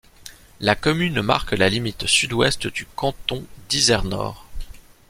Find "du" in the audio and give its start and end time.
2.65-2.87